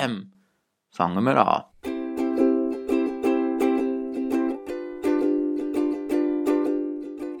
Bam! 0.00 0.32
Fangen 0.92 1.22
wir 1.24 1.36
an. 1.36 1.64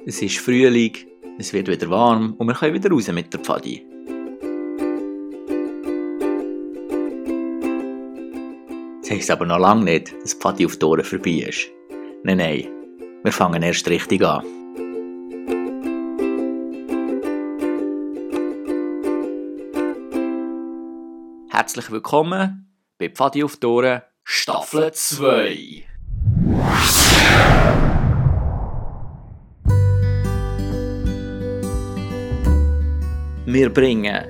Es 0.04 0.20
ist 0.20 0.38
Frühling, 0.38 0.94
es 1.38 1.54
wird 1.54 1.68
wieder 1.68 1.88
warm 1.88 2.34
und 2.34 2.46
wir 2.48 2.54
können 2.54 2.74
wieder 2.74 2.90
raus 2.90 3.08
mit 3.08 3.32
der 3.32 3.40
Pfadi. 3.40 3.86
Das 9.00 9.10
heisst 9.10 9.30
aber 9.30 9.46
noch 9.46 9.58
lange 9.58 9.84
nicht, 9.84 10.12
dass 10.22 10.32
die 10.32 10.40
Pfadi 10.40 10.66
auf 10.66 10.76
die 10.76 10.84
Ohren 10.84 11.04
vorbei 11.04 11.46
ist. 11.48 11.68
Nein, 12.24 12.36
nein, 12.36 12.68
wir 13.22 13.32
fangen 13.32 13.62
erst 13.62 13.88
richtig 13.88 14.22
an. 14.22 14.59
Herzlich 21.60 21.90
willkommen 21.90 22.74
bei 22.96 23.10
Pfadi 23.10 23.44
auf 23.44 23.58
Ohren 23.62 24.00
Staffel 24.24 24.90
2. 24.94 25.84
Wir 33.44 33.68
bringen 33.74 34.24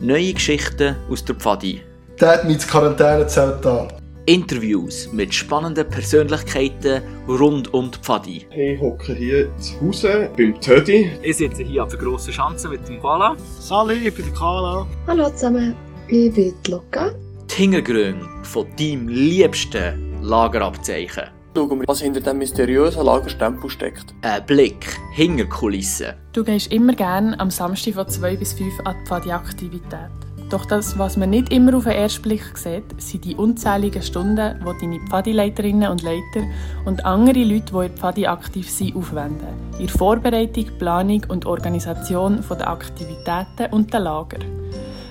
neue 0.00 0.32
Geschichten 0.32 0.96
aus 1.10 1.22
der 1.26 1.34
Pfadi, 1.34 1.82
mich 2.18 2.54
ins 2.54 2.66
Quarantänezelt 2.66 3.66
an. 3.66 3.88
Interviews 4.24 5.12
mit 5.12 5.34
spannenden 5.34 5.86
Persönlichkeiten 5.90 7.02
rund 7.28 7.74
um 7.74 7.90
die 7.90 7.98
Pfadi, 7.98 8.46
Ich 8.50 8.80
hocke 8.80 9.12
hier 9.12 9.54
zu 9.58 9.78
Hause 9.82 10.30
beim 10.38 10.58
Tödi. 10.58 11.10
Ich 11.20 11.36
sitze 11.36 11.64
hier 11.64 11.84
auf 11.84 11.90
der 11.90 11.98
grossen 11.98 12.32
Schanze 12.32 12.70
mit 12.70 12.88
dem 12.88 12.98
Koala. 12.98 13.36
Sali, 13.60 14.08
ich 14.08 14.14
bin 14.14 14.24
der 14.24 14.34
Carla. 14.34 14.86
Hallo 15.06 15.28
zusammen, 15.28 15.76
ich 16.08 16.32
die 16.32 16.54
Luca. 16.68 17.12
Die 17.50 17.54
Hintergründe 17.54 18.26
von 18.42 18.66
deinem 18.78 19.08
liebsten 19.08 20.22
Lagerabzeichen. 20.22 21.24
Schauen 21.54 21.80
wir, 21.80 21.88
was 21.88 22.00
hinter 22.00 22.20
dem 22.20 22.38
mysteriösen 22.38 23.04
Lagerstempel 23.04 23.68
steckt. 23.68 24.14
Ein 24.22 24.46
Blick 24.46 24.96
hinter 25.14 25.44
Kulissen. 25.44 26.14
Du 26.32 26.42
gehst 26.44 26.72
immer 26.72 26.94
gerne 26.94 27.38
am 27.38 27.50
Samstag 27.50 27.94
von 27.94 28.08
2 28.08 28.36
bis 28.36 28.54
5 28.54 28.80
an 28.84 28.96
die 29.00 29.08
Pfadi-Aktivität. 29.08 30.10
Doch 30.48 30.66
das, 30.66 30.98
was 30.98 31.16
man 31.16 31.30
nicht 31.30 31.50
immer 31.50 31.74
auf 31.74 31.84
den 31.84 31.92
ersten 31.92 32.22
Blick 32.22 32.58
sieht, 32.58 32.84
sind 32.98 33.24
die 33.24 33.34
unzähligen 33.34 34.02
Stunden, 34.02 34.58
die 34.60 34.80
deine 34.80 35.00
Pfadi-Leiterinnen 35.08 35.90
und 35.90 36.02
Leiter 36.02 36.46
und 36.84 37.04
andere 37.04 37.42
Leute, 37.42 37.72
die 37.72 37.86
in 37.86 37.96
Pfadi 37.96 38.26
aktiv 38.26 38.70
sind, 38.70 38.94
aufwenden. 38.94 39.48
Der 39.80 39.88
Vorbereitung, 39.88 40.66
Planung 40.78 41.22
und 41.28 41.46
Organisation 41.46 42.44
der 42.50 42.68
Aktivitäten 42.68 43.72
und 43.72 43.92
der 43.92 44.00
Lager. 44.00 44.38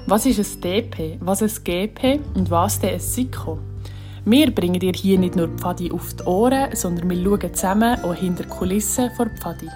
Was 0.08 0.26
ist 0.26 0.40
ein 0.40 0.62
DP, 0.62 1.18
was 1.22 1.44
ein 1.44 1.52
GP 1.64 2.20
und 2.34 2.50
was 2.50 2.80
denn 2.80 2.96
ein 2.96 3.00
SIKO? 3.00 3.60
Wir 4.26 4.54
bringen 4.54 4.80
dir 4.80 4.94
hier 4.94 5.18
nicht 5.20 5.36
nur 5.36 5.48
Pfadi 5.50 5.92
auf 5.92 6.14
die 6.16 6.24
Ohren, 6.24 6.76
sondern 6.76 7.10
wir 7.10 7.24
schauen 7.24 7.54
zusammen 7.54 8.04
auch 8.04 8.16
hinter 8.16 8.44
die 8.44 8.50
Kulissen 8.50 9.12
vor 9.16 9.28
Pfadi. 9.40 9.70